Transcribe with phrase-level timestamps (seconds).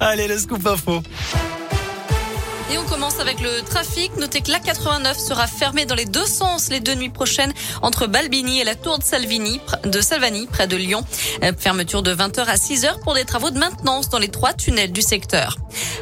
[0.00, 1.02] Allez, le scoop info.
[2.70, 4.14] Et on commence avec le trafic.
[4.18, 8.06] Notez que la 89 sera fermée dans les deux sens les deux nuits prochaines entre
[8.06, 11.02] Balbini et la tour de Salvini, de Salvani, près de Lyon.
[11.42, 14.92] Euh, fermeture de 20h à 6h pour des travaux de maintenance dans les trois tunnels
[14.92, 15.56] du secteur.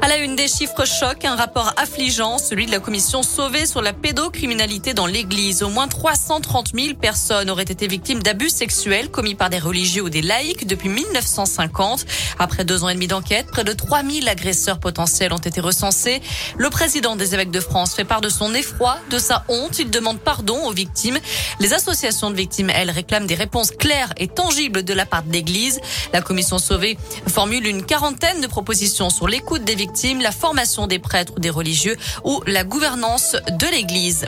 [0.00, 3.82] À la une des chiffres chocs, un rapport affligeant, celui de la commission sauvée sur
[3.82, 5.64] la pédocriminalité dans l'église.
[5.64, 10.10] Au moins 330 000 personnes auraient été victimes d'abus sexuels commis par des religieux ou
[10.10, 12.06] des laïcs depuis 1950.
[12.38, 16.20] Après deux ans et demi d'enquête, près de 3 000 agresseurs potentiels ont été recensés.
[16.58, 19.78] Le président des évêques de France fait part de son effroi, de sa honte.
[19.78, 21.18] Il demande pardon aux victimes.
[21.60, 25.32] Les associations de victimes, elles, réclament des réponses claires et tangibles de la part de
[25.32, 25.80] l'église.
[26.12, 30.98] La commission sauvée formule une quarantaine de propositions sur l'écoute des victimes la formation des
[30.98, 34.26] prêtres ou des religieux ou la gouvernance de l'Église.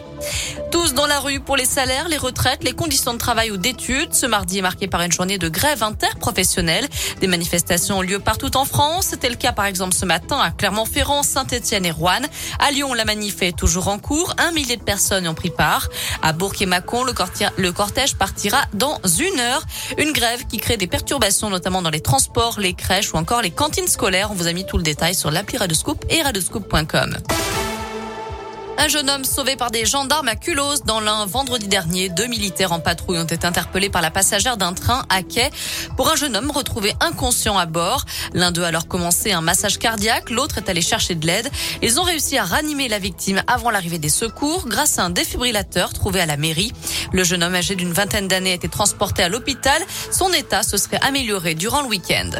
[0.70, 4.14] Tous dans la rue pour les salaires, les retraites, les conditions de travail ou d'études.
[4.14, 6.88] Ce mardi est marqué par une journée de grève interprofessionnelle.
[7.20, 9.06] Des manifestations ont lieu partout en France.
[9.10, 12.13] C'était le cas par exemple ce matin à Clermont-Ferrand, Saint-Etienne et Rouen.
[12.58, 14.34] À Lyon, la manif est toujours en cours.
[14.38, 15.88] Un millier de personnes ont pris part.
[16.22, 19.62] À Bourg et Mâcon, le cortège partira dans une heure.
[19.98, 23.50] Une grève qui crée des perturbations notamment dans les transports, les crèches ou encore les
[23.50, 24.30] cantines scolaires.
[24.30, 27.18] On vous a mis tout le détail sur l'appli Radescoop et radescoop.com.
[28.76, 32.08] Un jeune homme sauvé par des gendarmes à Culose dans l'un vendredi dernier.
[32.08, 35.50] Deux militaires en patrouille ont été interpellés par la passagère d'un train à quai
[35.96, 38.04] pour un jeune homme retrouvé inconscient à bord.
[38.34, 41.48] L'un d'eux a alors commencé un massage cardiaque, l'autre est allé chercher de l'aide.
[41.82, 45.92] Ils ont réussi à ranimer la victime avant l'arrivée des secours grâce à un défibrillateur
[45.92, 46.72] trouvé à la mairie.
[47.12, 49.80] Le jeune homme âgé d'une vingtaine d'années a été transporté à l'hôpital.
[50.10, 52.30] Son état se serait amélioré durant le week-end.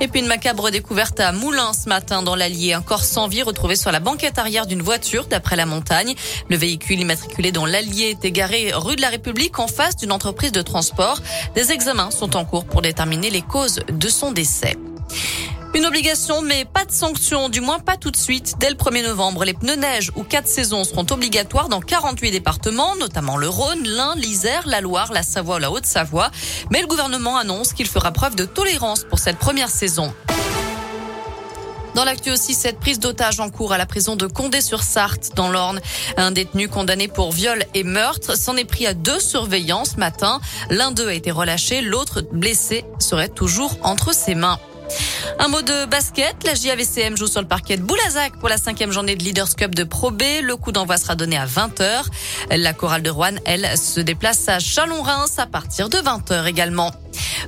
[0.00, 2.72] Et puis une macabre découverte à Moulins ce matin dans l'Allier.
[2.72, 6.14] Un corps sans vie retrouvé sur la banquette arrière d'une voiture d'après la montagne.
[6.48, 10.52] Le véhicule immatriculé dans l'Allier est garé rue de la République en face d'une entreprise
[10.52, 11.20] de transport.
[11.54, 14.76] Des examens sont en cours pour déterminer les causes de son décès.
[15.74, 18.54] Une obligation, mais pas de sanction, du moins pas tout de suite.
[18.58, 22.96] Dès le 1er novembre, les pneus neige ou quatre saisons seront obligatoires dans 48 départements,
[22.96, 26.30] notamment le Rhône, l'Ain, l'Isère, la Loire, la Savoie la Haute-Savoie.
[26.70, 30.12] Mais le gouvernement annonce qu'il fera preuve de tolérance pour cette première saison.
[31.98, 35.80] Dans l'actu aussi, cette prise d'otage en cours à la prison de Condé-sur-Sarthe, dans l'Orne.
[36.16, 40.40] Un détenu condamné pour viol et meurtre s'en est pris à deux surveillants ce matin.
[40.70, 44.60] L'un d'eux a été relâché, l'autre blessé serait toujours entre ses mains.
[45.40, 46.36] Un mot de basket.
[46.44, 49.74] La JAVCM joue sur le parquet de Boulazac pour la cinquième journée de Leaders Cup
[49.74, 50.22] de Pro B.
[50.42, 52.04] Le coup d'envoi sera donné à 20h.
[52.50, 56.92] La chorale de Rouen, elle, se déplace à Chalon-Reims à partir de 20h également.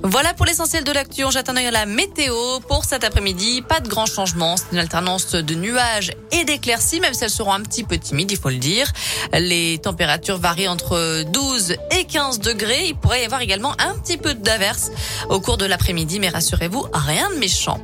[0.02, 1.24] Voilà pour l'essentiel de l'actu.
[1.24, 2.34] On jette un la météo
[2.68, 3.62] pour cet après-midi.
[3.62, 4.56] Pas de grands changements.
[4.56, 8.30] C'est une alternance de nuages et d'éclaircies, même si elles seront un petit peu timides,
[8.30, 8.90] il faut le dire.
[9.32, 12.86] Les températures varient entre 12 et 15 degrés.
[12.88, 14.90] Il pourrait y avoir également un petit peu d'averse
[15.28, 17.80] au cours de l'après-midi, mais rassurez-vous, rien de méchant.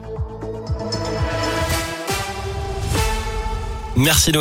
[3.97, 4.33] Merci.